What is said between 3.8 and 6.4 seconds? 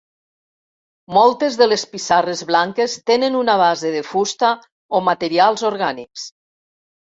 de fusta o materials orgànics.